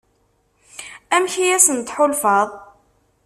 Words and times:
Amek 1.15 1.35
i 1.43 1.47
asent-tḥulfaḍ? 1.57 2.49